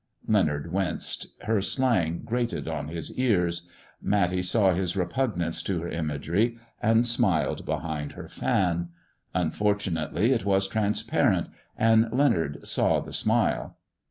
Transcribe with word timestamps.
Leonard 0.27 0.71
winced. 0.73 1.27
Her 1.41 1.61
slang 1.61 2.23
grated 2.25 2.67
on 2.67 2.87
his 2.87 3.15
ears. 3.19 3.69
Matty 4.01 4.41
saw 4.41 4.73
his 4.73 4.95
repugnance 4.95 5.61
to 5.61 5.81
her 5.81 5.89
imagery, 5.89 6.57
and 6.81 7.07
smiled 7.07 7.67
behind 7.67 8.13
her 8.13 8.27
fan. 8.27 8.89
Unfortunately 9.35 10.31
it 10.31 10.43
was 10.43 10.67
transparent, 10.67 11.49
and 11.77 12.09
Leonard 12.11 12.65
saw 12.65 12.99
the 12.99 13.13
smile. 13.13 13.77